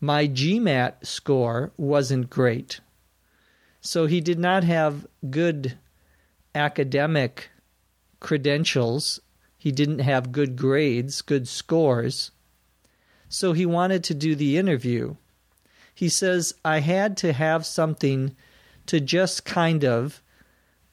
My 0.00 0.28
GMAT 0.28 1.06
score 1.06 1.72
wasn't 1.76 2.28
great. 2.28 2.80
So 3.86 4.06
he 4.06 4.20
did 4.20 4.40
not 4.40 4.64
have 4.64 5.06
good 5.30 5.78
academic 6.56 7.50
credentials. 8.18 9.20
He 9.56 9.70
didn't 9.70 10.00
have 10.00 10.32
good 10.32 10.56
grades, 10.56 11.22
good 11.22 11.46
scores. 11.46 12.32
So 13.28 13.52
he 13.52 13.64
wanted 13.64 14.02
to 14.04 14.14
do 14.14 14.34
the 14.34 14.58
interview. 14.58 15.14
He 15.94 16.08
says, 16.08 16.52
I 16.64 16.80
had 16.80 17.16
to 17.18 17.32
have 17.32 17.64
something 17.64 18.34
to 18.86 18.98
just 18.98 19.44
kind 19.44 19.84
of 19.84 20.20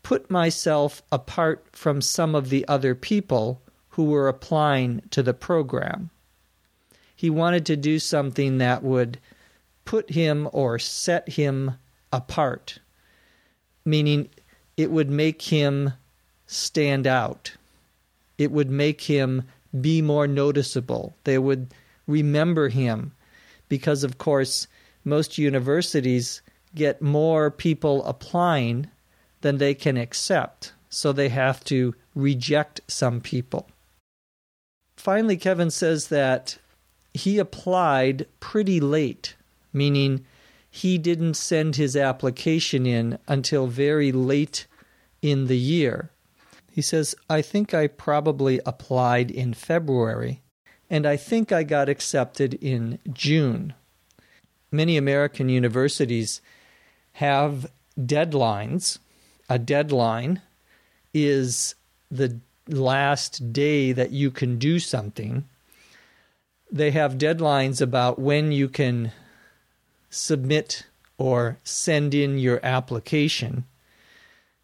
put 0.04 0.30
myself 0.30 1.02
apart 1.12 1.66
from 1.72 2.00
some 2.00 2.36
of 2.36 2.50
the 2.50 2.64
other 2.68 2.94
people 2.94 3.64
who 3.90 4.04
were 4.04 4.28
applying 4.28 5.02
to 5.10 5.24
the 5.24 5.34
program. 5.34 6.12
He 7.16 7.32
wanted 7.32 7.66
to 7.66 7.76
do 7.76 7.98
something 7.98 8.60
that 8.60 8.84
would 8.84 9.20
put 9.84 10.12
him 10.12 10.48
or 10.54 10.78
set 10.78 11.30
him 11.30 11.80
apart 12.12 12.78
meaning 13.86 14.30
it 14.78 14.92
would 14.92 15.10
make 15.10 15.42
him 15.42 15.94
stand 16.48 17.08
out. 17.08 17.56
It 18.38 18.52
would 18.52 18.70
make 18.70 19.02
him 19.02 19.44
be 19.80 20.02
more 20.02 20.28
noticeable. 20.28 21.16
They 21.24 21.38
would 21.38 21.74
remember 22.08 22.70
him 22.70 23.14
because, 23.70 24.04
of 24.04 24.18
course, 24.18 24.68
most 25.04 25.38
universities 25.38 26.42
get 26.76 27.02
more 27.02 27.52
people 27.52 28.04
applying 28.06 28.88
than 29.42 29.58
they 29.58 29.74
can 29.74 29.98
accept, 29.98 30.74
so 30.90 31.12
they 31.12 31.30
have 31.30 31.64
to 31.66 31.94
reject 32.16 32.82
some 32.88 33.20
people. 33.20 33.68
Finally, 34.96 35.38
Kevin 35.38 35.70
says 35.70 36.08
that 36.08 36.58
he 37.14 37.38
applied 37.38 38.26
pretty 38.40 38.80
late, 38.80 39.36
meaning 39.72 40.26
he 40.76 40.98
didn't 40.98 41.36
send 41.36 41.76
his 41.76 41.96
application 41.96 42.88
in 42.88 43.20
until 43.28 43.68
very 43.68 44.12
late 44.12 44.66
in 45.22 45.46
the 45.46 45.58
year. 45.58 46.10
He 46.72 46.82
says, 46.82 47.14
I 47.30 47.44
think 47.44 47.76
I 47.76 47.86
probably 47.86 48.60
applied 48.66 49.30
in 49.30 49.54
February, 49.54 50.42
and 50.90 51.06
I 51.06 51.16
think 51.16 51.52
I 51.52 51.62
got 51.62 51.90
accepted 51.90 52.56
in 52.56 52.98
June. 53.14 53.76
Many 54.72 54.98
American 54.98 55.48
universities 55.48 56.42
have 57.14 57.68
deadlines. 57.96 58.98
A 59.48 59.60
deadline 59.60 60.42
is 61.14 61.76
the 62.10 62.40
last 62.68 63.54
day 63.54 63.92
that 63.92 64.10
you 64.10 64.32
can 64.32 64.58
do 64.58 64.80
something. 64.80 65.46
they 66.72 66.90
have 66.90 67.20
deadlines 67.20 67.80
about 67.80 68.18
when 68.18 68.52
you 68.52 68.68
can 68.68 69.12
submit 70.14 70.86
or 71.18 71.58
send 71.64 72.14
in 72.14 72.38
your 72.38 72.60
application. 72.64 73.66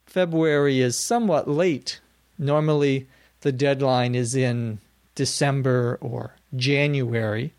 February 0.05 0.79
is 0.79 0.97
somewhat 0.97 1.47
late. 1.47 1.99
Normally, 2.37 3.07
the 3.41 3.51
deadline 3.51 4.15
is 4.15 4.35
in 4.35 4.79
December 5.15 5.97
or 6.01 6.35
January. 6.55 7.53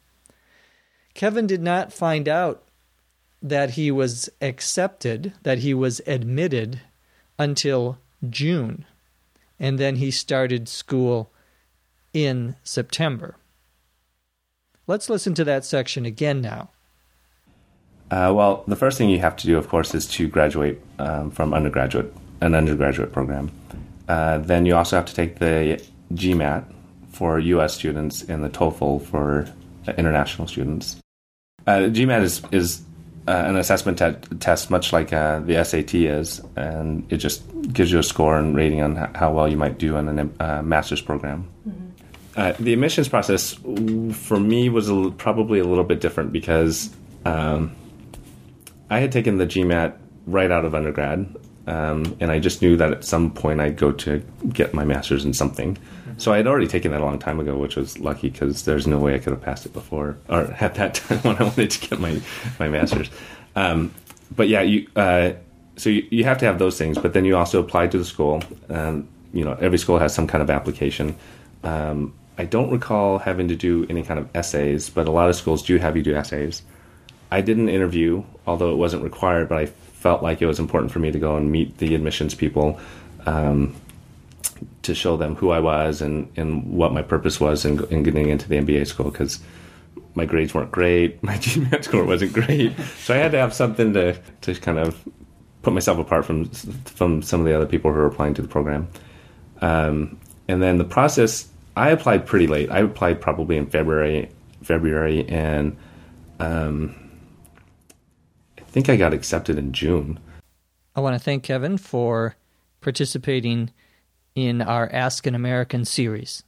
Kevin 1.14 1.46
did 1.46 1.62
not 1.62 1.92
find 1.92 2.28
out 2.28 2.62
that 3.42 3.70
he 3.70 3.90
was 3.90 4.28
accepted, 4.40 5.32
that 5.42 5.58
he 5.58 5.74
was 5.74 6.00
admitted 6.06 6.80
until 7.38 7.98
June. 8.28 8.84
And 9.58 9.78
then 9.78 9.96
he 9.96 10.10
started 10.10 10.68
school 10.68 11.30
in 12.12 12.56
September. 12.62 13.36
Let's 14.86 15.08
listen 15.08 15.34
to 15.34 15.44
that 15.44 15.64
section 15.64 16.04
again 16.04 16.40
now. 16.40 16.70
Uh, 18.10 18.32
well, 18.34 18.64
the 18.66 18.76
first 18.76 18.98
thing 18.98 19.08
you 19.08 19.20
have 19.20 19.36
to 19.36 19.46
do, 19.46 19.56
of 19.56 19.68
course, 19.68 19.94
is 19.94 20.06
to 20.06 20.26
graduate 20.26 20.80
um, 20.98 21.30
from 21.30 21.54
undergraduate, 21.54 22.12
an 22.40 22.54
undergraduate 22.54 23.12
program. 23.12 23.50
Uh, 24.08 24.38
then 24.38 24.66
you 24.66 24.74
also 24.74 24.96
have 24.96 25.06
to 25.06 25.14
take 25.14 25.38
the 25.38 25.80
GMAT 26.14 26.64
for 27.12 27.38
U.S. 27.38 27.74
students 27.74 28.22
and 28.22 28.42
the 28.42 28.48
TOEFL 28.48 29.02
for 29.04 29.46
international 29.96 30.48
students. 30.48 30.96
Uh, 31.66 31.88
GMAT 31.90 32.22
is 32.22 32.42
is 32.50 32.82
uh, 33.28 33.44
an 33.46 33.56
assessment 33.56 33.98
te- 33.98 34.36
test, 34.38 34.70
much 34.70 34.92
like 34.92 35.12
uh, 35.12 35.38
the 35.40 35.62
SAT 35.62 35.94
is, 35.94 36.40
and 36.56 37.06
it 37.12 37.18
just 37.18 37.42
gives 37.72 37.92
you 37.92 37.98
a 37.98 38.02
score 38.02 38.36
and 38.36 38.56
rating 38.56 38.80
on 38.80 38.96
how 39.14 39.32
well 39.32 39.46
you 39.46 39.56
might 39.56 39.78
do 39.78 39.96
in 39.96 40.18
a 40.18 40.28
uh, 40.40 40.62
master's 40.62 41.00
program. 41.00 41.48
Mm-hmm. 41.68 41.86
Uh, 42.36 42.52
the 42.58 42.72
admissions 42.72 43.08
process 43.08 43.52
for 44.12 44.40
me 44.40 44.68
was 44.68 44.88
a, 44.88 45.10
probably 45.18 45.58
a 45.58 45.64
little 45.64 45.84
bit 45.84 46.00
different 46.00 46.32
because 46.32 46.90
um, 47.24 47.76
I 48.90 48.98
had 48.98 49.12
taken 49.12 49.38
the 49.38 49.46
GMAT 49.46 49.96
right 50.26 50.50
out 50.50 50.64
of 50.64 50.74
undergrad, 50.74 51.34
um, 51.66 52.16
and 52.20 52.30
I 52.30 52.38
just 52.38 52.60
knew 52.60 52.76
that 52.76 52.92
at 52.92 53.04
some 53.04 53.30
point 53.30 53.60
I'd 53.60 53.76
go 53.76 53.92
to 53.92 54.22
get 54.48 54.74
my 54.74 54.84
master's 54.84 55.24
in 55.24 55.32
something. 55.32 55.76
Mm-hmm. 55.76 56.18
So 56.18 56.32
I 56.32 56.38
had 56.38 56.46
already 56.46 56.66
taken 56.66 56.90
that 56.90 57.00
a 57.00 57.04
long 57.04 57.18
time 57.18 57.38
ago, 57.38 57.56
which 57.56 57.76
was 57.76 57.98
lucky 57.98 58.30
because 58.30 58.64
there's 58.64 58.86
no 58.86 58.98
way 58.98 59.14
I 59.14 59.18
could 59.18 59.32
have 59.32 59.42
passed 59.42 59.64
it 59.64 59.72
before 59.72 60.18
or 60.28 60.42
at 60.60 60.74
that 60.74 60.94
time 60.94 61.18
when 61.20 61.36
I 61.36 61.44
wanted 61.44 61.70
to 61.70 61.88
get 61.88 62.00
my 62.00 62.20
my 62.58 62.68
master's. 62.68 63.08
Um, 63.54 63.94
but 64.34 64.48
yeah, 64.48 64.62
you 64.62 64.88
uh, 64.96 65.32
so 65.76 65.88
you, 65.88 66.06
you 66.10 66.24
have 66.24 66.38
to 66.38 66.44
have 66.44 66.58
those 66.58 66.76
things, 66.76 66.98
but 66.98 67.12
then 67.12 67.24
you 67.24 67.36
also 67.36 67.60
apply 67.60 67.86
to 67.88 67.98
the 67.98 68.04
school. 68.04 68.42
Um, 68.68 69.08
you 69.32 69.44
know, 69.44 69.52
every 69.60 69.78
school 69.78 69.98
has 69.98 70.12
some 70.12 70.26
kind 70.26 70.42
of 70.42 70.50
application. 70.50 71.16
Um, 71.62 72.12
I 72.36 72.44
don't 72.44 72.70
recall 72.70 73.18
having 73.18 73.48
to 73.48 73.56
do 73.56 73.86
any 73.88 74.02
kind 74.02 74.18
of 74.18 74.28
essays, 74.34 74.90
but 74.90 75.06
a 75.06 75.10
lot 75.10 75.28
of 75.28 75.36
schools 75.36 75.62
do 75.62 75.76
have 75.78 75.96
you 75.96 76.02
do 76.02 76.14
essays. 76.14 76.62
I 77.30 77.40
did 77.40 77.58
an 77.58 77.68
interview, 77.68 78.24
although 78.46 78.72
it 78.72 78.76
wasn't 78.76 79.04
required, 79.04 79.48
but 79.48 79.58
I 79.58 79.66
felt 79.66 80.22
like 80.22 80.40
it 80.42 80.46
was 80.46 80.58
important 80.58 80.92
for 80.92 80.98
me 80.98 81.12
to 81.12 81.18
go 81.18 81.36
and 81.36 81.52
meet 81.52 81.78
the 81.78 81.94
admissions 81.94 82.34
people 82.34 82.80
um, 83.26 83.74
to 84.82 84.94
show 84.94 85.16
them 85.16 85.36
who 85.36 85.50
I 85.50 85.60
was 85.60 86.00
and, 86.00 86.30
and 86.36 86.72
what 86.72 86.92
my 86.92 87.02
purpose 87.02 87.38
was 87.38 87.64
in, 87.64 87.84
in 87.86 88.02
getting 88.02 88.28
into 88.28 88.48
the 88.48 88.56
MBA 88.56 88.86
school 88.86 89.10
because 89.10 89.40
my 90.14 90.24
grades 90.24 90.54
weren't 90.54 90.72
great, 90.72 91.22
my 91.22 91.36
GMAT 91.36 91.84
score 91.84 92.04
wasn't 92.04 92.32
great, 92.32 92.72
so 92.98 93.14
I 93.14 93.18
had 93.18 93.32
to 93.32 93.38
have 93.38 93.54
something 93.54 93.92
to 93.92 94.18
to 94.42 94.54
kind 94.54 94.78
of 94.78 94.98
put 95.62 95.72
myself 95.72 95.98
apart 95.98 96.24
from 96.24 96.46
from 96.46 97.22
some 97.22 97.40
of 97.40 97.46
the 97.46 97.54
other 97.54 97.66
people 97.66 97.92
who 97.92 97.98
were 97.98 98.06
applying 98.06 98.34
to 98.34 98.42
the 98.42 98.48
program. 98.48 98.88
Um, 99.60 100.18
and 100.48 100.62
then 100.62 100.78
the 100.78 100.84
process, 100.84 101.48
I 101.76 101.90
applied 101.90 102.26
pretty 102.26 102.46
late. 102.46 102.70
I 102.70 102.80
applied 102.80 103.20
probably 103.20 103.56
in 103.56 103.66
February, 103.66 104.30
February, 104.62 105.28
and 105.28 105.76
um, 106.40 106.94
I 108.70 108.72
think 108.72 108.88
I 108.88 108.94
got 108.94 109.12
accepted 109.12 109.58
in 109.58 109.72
June. 109.72 110.20
I 110.94 111.00
want 111.00 111.16
to 111.16 111.18
thank 111.18 111.42
Kevin 111.42 111.76
for 111.76 112.36
participating 112.80 113.72
in 114.36 114.62
our 114.62 114.88
Ask 114.92 115.26
an 115.26 115.34
American 115.34 115.84
series. 115.84 116.44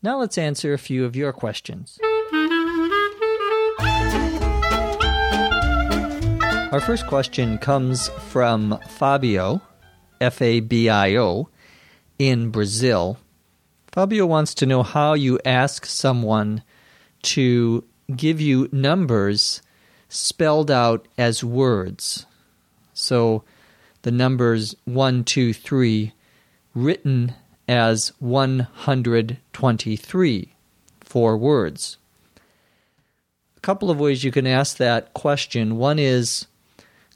Now 0.00 0.18
let's 0.18 0.38
answer 0.38 0.72
a 0.72 0.78
few 0.78 1.04
of 1.04 1.14
your 1.14 1.34
questions. 1.34 1.98
Our 6.72 6.80
first 6.80 7.06
question 7.08 7.58
comes 7.58 8.08
from 8.30 8.80
Fabio, 8.88 9.60
F 10.18 10.40
A 10.40 10.60
B 10.60 10.88
I 10.88 11.14
O, 11.16 11.50
in 12.18 12.48
Brazil. 12.48 13.18
Fabio 13.92 14.24
wants 14.24 14.54
to 14.54 14.64
know 14.64 14.82
how 14.82 15.12
you 15.12 15.38
ask 15.44 15.84
someone 15.84 16.62
to 17.24 17.84
give 18.16 18.40
you 18.40 18.70
numbers 18.72 19.60
spelled 20.16 20.70
out 20.70 21.06
as 21.18 21.44
words. 21.44 22.24
So 22.94 23.44
the 24.02 24.10
numbers 24.10 24.74
1, 24.84 25.24
2, 25.24 25.52
3 25.52 26.14
written 26.74 27.34
as 27.68 28.12
123, 28.18 30.54
four 31.00 31.36
words. 31.36 31.98
A 33.56 33.60
couple 33.60 33.90
of 33.90 33.98
ways 33.98 34.22
you 34.24 34.30
can 34.30 34.46
ask 34.46 34.76
that 34.76 35.12
question. 35.14 35.76
One 35.76 35.98
is, 35.98 36.46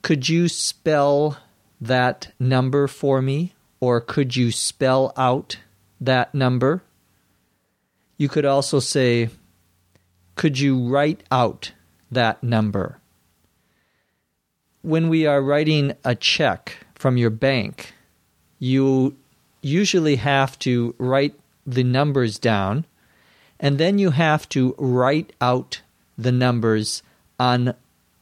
could 0.02 0.28
you 0.28 0.48
spell 0.48 1.38
that 1.80 2.32
number 2.38 2.88
for 2.88 3.22
me? 3.22 3.54
Or 3.78 4.00
could 4.00 4.34
you 4.36 4.50
spell 4.52 5.12
out 5.16 5.58
that 6.00 6.34
number? 6.34 6.82
You 8.18 8.28
could 8.28 8.44
also 8.44 8.80
say, 8.80 9.30
could 10.34 10.58
you 10.58 10.88
write 10.88 11.22
out 11.30 11.70
that 12.10 12.42
number. 12.42 12.98
When 14.82 15.08
we 15.08 15.26
are 15.26 15.42
writing 15.42 15.92
a 16.04 16.14
check 16.14 16.86
from 16.94 17.16
your 17.16 17.30
bank, 17.30 17.92
you 18.58 19.16
usually 19.62 20.16
have 20.16 20.58
to 20.60 20.94
write 20.98 21.34
the 21.66 21.84
numbers 21.84 22.38
down 22.38 22.84
and 23.60 23.76
then 23.78 23.98
you 23.98 24.10
have 24.10 24.48
to 24.48 24.74
write 24.78 25.34
out 25.40 25.82
the 26.16 26.32
numbers 26.32 27.02
on 27.38 27.74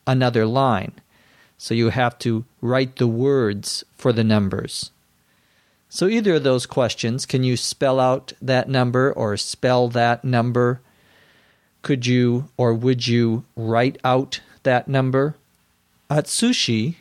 another 0.06 0.44
line. 0.46 0.92
So 1.56 1.74
you 1.74 1.90
have 1.90 2.18
to 2.20 2.44
write 2.60 2.96
the 2.96 3.06
words 3.06 3.84
for 3.96 4.12
the 4.12 4.24
numbers. 4.24 4.90
So, 5.90 6.06
either 6.06 6.34
of 6.34 6.42
those 6.42 6.66
questions 6.66 7.24
can 7.24 7.44
you 7.44 7.56
spell 7.56 7.98
out 7.98 8.34
that 8.42 8.68
number 8.68 9.10
or 9.10 9.38
spell 9.38 9.88
that 9.88 10.22
number 10.22 10.80
could 11.82 12.06
you 12.06 12.48
or 12.56 12.74
would 12.74 13.06
you 13.06 13.44
write 13.56 13.98
out 14.04 14.40
that 14.62 14.88
number? 14.88 15.36
Atsushi, 16.10 16.96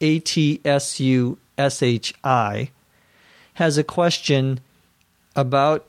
A 0.00 0.18
T 0.18 0.60
S 0.64 1.00
U 1.00 1.38
S 1.56 1.82
H 1.82 2.14
I, 2.24 2.70
has 3.54 3.78
a 3.78 3.84
question 3.84 4.60
about 5.34 5.86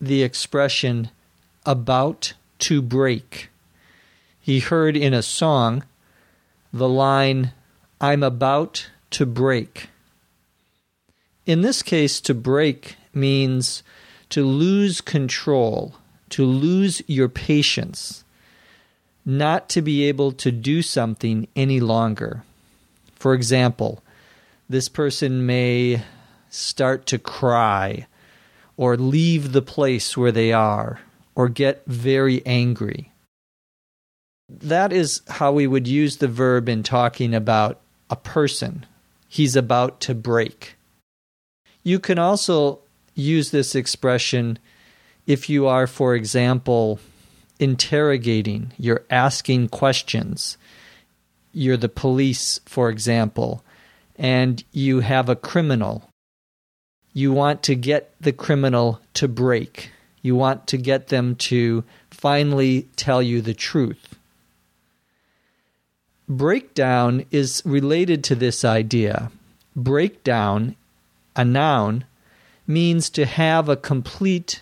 the 0.00 0.22
expression 0.22 1.10
about 1.64 2.34
to 2.58 2.82
break. 2.82 3.50
He 4.40 4.60
heard 4.60 4.96
in 4.96 5.12
a 5.14 5.22
song 5.22 5.84
the 6.72 6.88
line, 6.88 7.52
I'm 8.00 8.22
about 8.22 8.88
to 9.10 9.26
break. 9.26 9.88
In 11.46 11.62
this 11.62 11.82
case, 11.82 12.20
to 12.22 12.34
break 12.34 12.96
means 13.14 13.82
to 14.30 14.44
lose 14.44 15.00
control 15.00 15.94
to 16.30 16.44
lose 16.44 17.02
your 17.06 17.28
patience, 17.28 18.24
not 19.24 19.68
to 19.70 19.82
be 19.82 20.04
able 20.04 20.32
to 20.32 20.50
do 20.50 20.82
something 20.82 21.48
any 21.56 21.80
longer. 21.80 22.42
For 23.14 23.34
example, 23.34 24.02
this 24.68 24.88
person 24.88 25.46
may 25.46 26.02
start 26.50 27.06
to 27.06 27.18
cry 27.18 28.06
or 28.76 28.96
leave 28.96 29.52
the 29.52 29.62
place 29.62 30.16
where 30.16 30.32
they 30.32 30.52
are 30.52 31.00
or 31.34 31.48
get 31.48 31.84
very 31.86 32.44
angry. 32.46 33.12
That 34.48 34.92
is 34.92 35.22
how 35.28 35.52
we 35.52 35.66
would 35.66 35.88
use 35.88 36.16
the 36.16 36.28
verb 36.28 36.68
in 36.68 36.82
talking 36.82 37.34
about 37.34 37.80
a 38.10 38.16
person. 38.16 38.86
He's 39.28 39.56
about 39.56 40.00
to 40.02 40.14
break. 40.14 40.76
You 41.82 41.98
can 41.98 42.18
also 42.18 42.80
use 43.14 43.50
this 43.50 43.74
expression 43.74 44.58
if 45.26 45.48
you 45.48 45.66
are, 45.66 45.86
for 45.86 46.14
example, 46.14 47.00
interrogating, 47.58 48.72
you're 48.78 49.04
asking 49.10 49.68
questions, 49.68 50.56
you're 51.52 51.76
the 51.76 51.88
police, 51.88 52.60
for 52.66 52.90
example, 52.90 53.64
and 54.16 54.62
you 54.72 55.00
have 55.00 55.28
a 55.28 55.36
criminal. 55.36 56.10
You 57.12 57.32
want 57.32 57.62
to 57.64 57.74
get 57.74 58.14
the 58.20 58.32
criminal 58.32 59.00
to 59.14 59.26
break. 59.26 59.90
You 60.22 60.36
want 60.36 60.66
to 60.68 60.76
get 60.76 61.08
them 61.08 61.34
to 61.36 61.84
finally 62.10 62.88
tell 62.96 63.22
you 63.22 63.40
the 63.40 63.54
truth. 63.54 64.16
Breakdown 66.28 67.24
is 67.30 67.62
related 67.64 68.24
to 68.24 68.34
this 68.34 68.64
idea. 68.64 69.30
Breakdown, 69.74 70.76
a 71.34 71.44
noun, 71.44 72.04
means 72.66 73.08
to 73.10 73.24
have 73.24 73.68
a 73.68 73.76
complete 73.76 74.60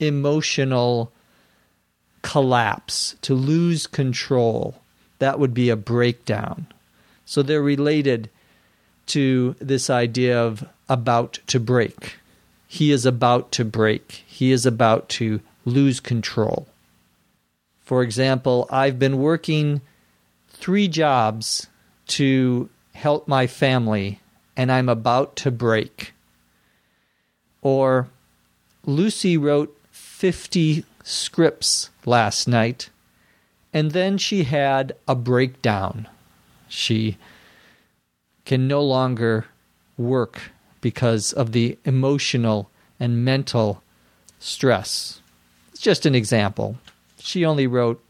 emotional 0.00 1.12
collapse, 2.22 3.16
to 3.22 3.34
lose 3.34 3.86
control. 3.86 4.80
That 5.18 5.38
would 5.38 5.54
be 5.54 5.70
a 5.70 5.76
breakdown. 5.76 6.66
So 7.24 7.42
they're 7.42 7.62
related 7.62 8.30
to 9.06 9.56
this 9.58 9.88
idea 9.90 10.40
of 10.40 10.66
about 10.88 11.38
to 11.46 11.60
break. 11.60 12.16
He 12.66 12.92
is 12.92 13.06
about 13.06 13.50
to 13.52 13.64
break. 13.64 14.24
He 14.26 14.52
is 14.52 14.66
about 14.66 15.08
to 15.10 15.40
lose 15.64 16.00
control. 16.00 16.68
For 17.80 18.02
example, 18.02 18.68
I've 18.70 18.98
been 18.98 19.18
working 19.18 19.80
three 20.48 20.88
jobs 20.88 21.68
to 22.08 22.68
help 22.92 23.28
my 23.28 23.46
family 23.46 24.20
and 24.56 24.70
I'm 24.70 24.88
about 24.88 25.36
to 25.36 25.50
break. 25.50 26.12
Or 27.62 28.08
Lucy 28.84 29.36
wrote 29.36 29.77
50 30.18 30.84
scripts 31.04 31.90
last 32.04 32.48
night 32.48 32.90
and 33.72 33.92
then 33.92 34.18
she 34.18 34.42
had 34.42 34.96
a 35.06 35.14
breakdown. 35.14 36.08
She 36.68 37.16
can 38.44 38.66
no 38.66 38.82
longer 38.82 39.46
work 39.96 40.50
because 40.80 41.32
of 41.32 41.52
the 41.52 41.78
emotional 41.84 42.68
and 42.98 43.24
mental 43.24 43.80
stress. 44.40 45.22
It's 45.70 45.80
just 45.80 46.04
an 46.04 46.16
example. 46.16 46.78
She 47.20 47.44
only 47.44 47.68
wrote 47.68 48.02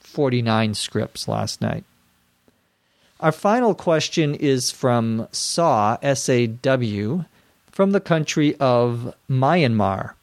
49 0.00 0.74
scripts 0.74 1.28
last 1.28 1.60
night. 1.60 1.84
Our 3.20 3.30
final 3.30 3.76
question 3.76 4.34
is 4.34 4.72
from 4.72 5.28
SAW, 5.30 5.98
S 6.02 6.28
A 6.28 6.48
W, 6.48 7.24
from 7.70 7.92
the 7.92 8.00
country 8.00 8.56
of 8.56 9.14
Myanmar. 9.30 10.14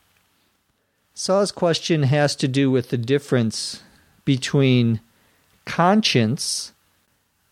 SAW's 1.13 1.51
question 1.51 2.03
has 2.03 2.35
to 2.37 2.47
do 2.47 2.71
with 2.71 2.89
the 2.89 2.97
difference 2.97 3.83
between 4.25 4.99
conscience, 5.65 6.73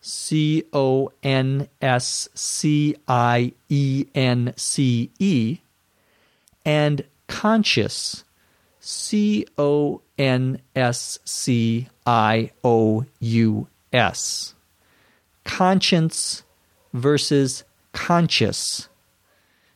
C 0.00 0.64
O 0.72 1.12
N 1.22 1.68
S 1.80 2.28
C 2.34 2.96
I 3.06 3.52
E 3.68 4.06
N 4.14 4.52
C 4.56 5.10
E, 5.18 5.58
and 6.64 7.04
conscious, 7.28 8.24
C 8.80 9.46
O 9.56 10.02
N 10.18 10.60
S 10.74 11.18
C 11.24 11.88
I 12.04 12.50
O 12.64 13.06
U 13.20 13.68
S 13.92 14.54
conscience 15.44 16.42
versus 16.92 17.64
conscious. 17.92 18.88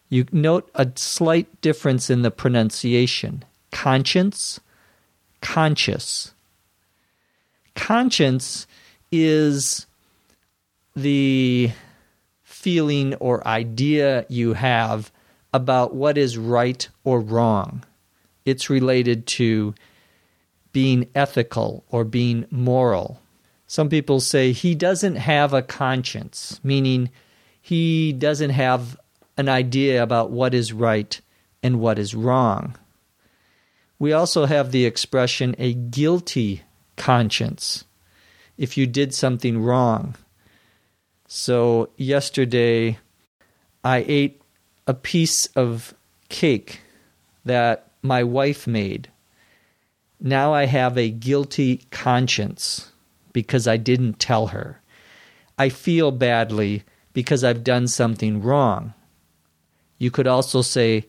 You 0.08 0.26
note 0.30 0.70
a 0.74 0.90
slight 0.94 1.60
difference 1.60 2.10
in 2.10 2.22
the 2.22 2.30
pronunciation. 2.30 3.44
Conscience, 3.76 4.58
conscious. 5.42 6.32
Conscience 7.74 8.66
is 9.12 9.86
the 10.96 11.70
feeling 12.42 13.14
or 13.16 13.46
idea 13.46 14.24
you 14.30 14.54
have 14.54 15.12
about 15.52 15.94
what 15.94 16.16
is 16.16 16.38
right 16.38 16.88
or 17.04 17.20
wrong. 17.20 17.84
It's 18.46 18.70
related 18.70 19.26
to 19.38 19.74
being 20.72 21.06
ethical 21.14 21.84
or 21.90 22.02
being 22.02 22.46
moral. 22.50 23.20
Some 23.66 23.90
people 23.90 24.20
say 24.20 24.52
he 24.52 24.74
doesn't 24.74 25.16
have 25.16 25.52
a 25.52 25.60
conscience, 25.60 26.60
meaning 26.64 27.10
he 27.60 28.14
doesn't 28.14 28.50
have 28.50 28.98
an 29.36 29.50
idea 29.50 30.02
about 30.02 30.30
what 30.30 30.54
is 30.54 30.72
right 30.72 31.20
and 31.62 31.78
what 31.78 31.98
is 31.98 32.14
wrong. 32.14 32.74
We 33.98 34.12
also 34.12 34.46
have 34.46 34.72
the 34.72 34.84
expression 34.84 35.54
a 35.58 35.72
guilty 35.74 36.62
conscience 36.96 37.84
if 38.56 38.76
you 38.76 38.86
did 38.86 39.14
something 39.14 39.62
wrong. 39.62 40.14
So, 41.28 41.90
yesterday 41.96 42.98
I 43.82 44.04
ate 44.06 44.40
a 44.86 44.94
piece 44.94 45.46
of 45.56 45.94
cake 46.28 46.80
that 47.44 47.90
my 48.02 48.22
wife 48.22 48.66
made. 48.66 49.08
Now 50.20 50.54
I 50.54 50.66
have 50.66 50.96
a 50.96 51.10
guilty 51.10 51.82
conscience 51.90 52.92
because 53.32 53.66
I 53.66 53.76
didn't 53.76 54.18
tell 54.18 54.48
her. 54.48 54.80
I 55.58 55.68
feel 55.68 56.10
badly 56.10 56.84
because 57.12 57.44
I've 57.44 57.64
done 57.64 57.88
something 57.88 58.42
wrong. 58.42 58.94
You 59.98 60.10
could 60.10 60.26
also 60.26 60.62
say, 60.62 61.06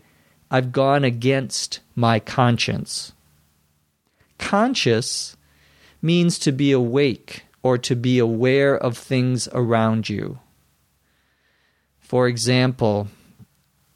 I've 0.49 0.71
gone 0.71 1.03
against 1.03 1.79
my 1.95 2.19
conscience. 2.19 3.11
Conscious 4.37 5.35
means 6.01 6.39
to 6.39 6.51
be 6.51 6.71
awake 6.71 7.43
or 7.63 7.77
to 7.77 7.95
be 7.95 8.19
aware 8.19 8.77
of 8.77 8.97
things 8.97 9.47
around 9.51 10.09
you. 10.09 10.39
For 11.99 12.27
example, 12.27 13.09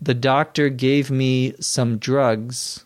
the 0.01 0.13
doctor 0.13 0.69
gave 0.69 1.09
me 1.11 1.53
some 1.59 1.97
drugs 1.97 2.83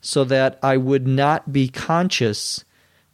so 0.00 0.24
that 0.24 0.58
I 0.62 0.76
would 0.76 1.06
not 1.06 1.52
be 1.52 1.68
conscious 1.68 2.64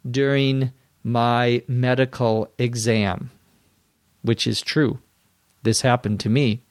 during 0.09 0.71
my 1.03 1.63
medical 1.67 2.51
exam, 2.59 3.31
which 4.21 4.45
is 4.45 4.61
true. 4.61 4.99
This 5.63 5.81
happened 5.81 6.19
to 6.19 6.29
me. 6.29 6.64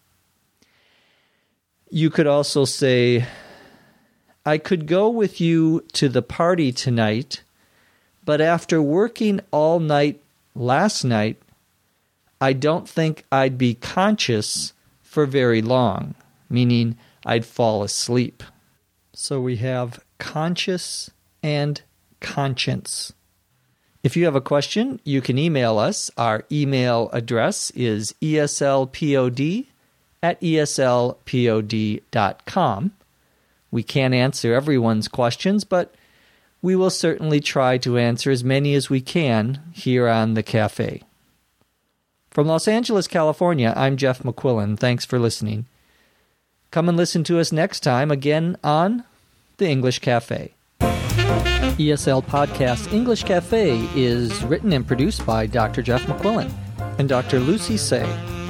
You 1.90 2.11
could 2.11 2.27
also 2.27 2.64
say, 2.64 3.27
I 4.44 4.59
could 4.59 4.87
go 4.87 5.09
with 5.09 5.40
you 5.40 5.85
to 5.92 6.09
the 6.09 6.23
party 6.23 6.73
tonight, 6.73 7.42
but 8.25 8.40
after 8.40 8.83
working 8.83 9.40
all 9.51 9.81
night 9.81 10.20
last 10.55 11.05
night, 11.05 11.40
I 12.40 12.53
don't 12.53 12.88
think 12.88 13.25
I'd 13.31 13.57
be 13.57 13.75
conscious 13.75 14.73
for 15.03 15.25
very 15.25 15.62
long, 15.62 16.14
meaning 16.51 16.99
I'd 17.25 17.47
fall 17.47 17.83
asleep. 17.83 18.42
So 19.12 19.40
we 19.40 19.57
have 19.57 20.05
conscious 20.18 21.11
and 21.42 21.81
conscience. 22.20 23.12
If 24.03 24.16
you 24.16 24.25
have 24.27 24.35
a 24.35 24.40
question, 24.40 25.01
you 25.05 25.23
can 25.23 25.38
email 25.38 25.79
us. 25.79 26.11
Our 26.18 26.44
email 26.51 27.09
address 27.12 27.70
is 27.70 28.14
eslpod 28.20 29.66
at 30.25 30.41
eslpod.com. 30.41 31.13
We 33.71 33.83
can't 33.83 34.15
answer 34.15 34.55
everyone's 34.55 35.07
questions, 35.07 35.65
but 35.65 35.95
we 36.63 36.75
will 36.75 36.89
certainly 36.89 37.41
try 37.41 37.77
to 37.79 37.99
answer 37.99 38.31
as 38.31 38.43
many 38.43 38.75
as 38.75 38.89
we 38.89 39.03
can 39.03 39.61
here 39.73 40.09
on 40.09 40.33
the 40.33 40.43
cafe. 40.43 41.03
From 42.31 42.47
Los 42.47 42.67
Angeles, 42.67 43.07
California, 43.07 43.75
I'm 43.77 43.99
Jeff 43.99 44.23
McQuillan. 44.23 44.79
Thanks 44.79 45.05
for 45.05 45.19
listening. 45.19 45.67
Come 46.71 46.89
and 46.89 46.97
listen 46.97 47.23
to 47.25 47.39
us 47.39 47.53
next 47.53 47.81
time 47.81 48.11
again 48.11 48.57
on 48.65 49.05
The 49.59 49.69
English 49.69 49.99
Cafe. 49.99 50.55
ESL 50.81 52.25
Podcast 52.25 52.91
English 52.95 53.25
Cafe 53.25 53.79
is 53.95 54.43
written 54.45 54.73
and 54.73 54.87
produced 54.87 55.27
by 55.27 55.47
Dr. 55.47 55.83
Jeff 55.83 56.03
McQuillan 56.05 56.51
and 56.99 57.11
Dr. 57.11 57.41
Lucy 57.41 57.77
Tse. 57.77 58.43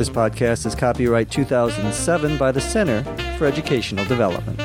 This 0.00 0.08
podcast 0.08 0.64
is 0.64 0.74
copyright 0.74 1.30
2007 1.30 2.38
by 2.38 2.52
the 2.52 2.60
Center 2.62 3.04
for 3.36 3.44
Educational 3.44 4.06
Development. 4.06 4.58